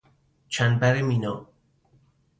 [0.49, 1.47] چنبر مینا